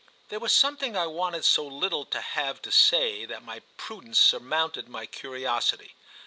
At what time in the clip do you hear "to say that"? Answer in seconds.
2.63-3.43